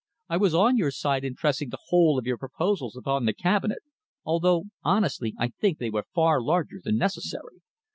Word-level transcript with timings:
I 0.29 0.37
was 0.37 0.55
on 0.55 0.77
your 0.77 0.89
side 0.89 1.23
in 1.23 1.35
pressing 1.35 1.69
the 1.69 1.77
whole 1.89 2.17
of 2.17 2.25
your 2.25 2.39
proposals 2.39 2.97
upon 2.97 3.25
the 3.25 3.33
Cabinet, 3.35 3.83
although 4.25 4.63
honestly 4.81 5.35
I 5.37 5.49
think 5.49 5.77
they 5.77 5.91
were 5.91 6.05
far 6.15 6.41
larger 6.41 6.81
than 6.83 6.97
necessary. 6.97 7.61